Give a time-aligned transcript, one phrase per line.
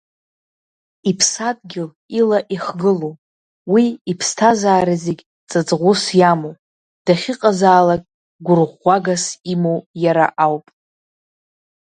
[1.09, 1.89] Иԥсадгьыл
[2.19, 3.17] ила ихгылоуп,
[3.71, 6.57] уи иԥсҭазаара зегь ҵаҵӷәыс иамоуп,
[7.05, 8.01] дахьыҟазаалак
[8.45, 10.65] гәырӷәӷәагас имоу иара ауп.